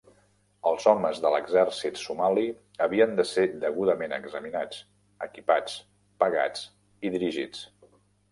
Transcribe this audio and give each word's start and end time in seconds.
Els 0.69 0.85
homes 0.91 1.19
de 1.25 1.31
l'exèrcit 1.33 1.99
somali 2.03 2.45
havien 2.85 3.13
de 3.19 3.25
ser 3.33 3.45
degudament 3.65 4.17
examinats, 4.17 4.79
equipats, 5.29 5.75
pagats 6.25 6.65
i 7.07 7.13
dirigits. 7.17 7.63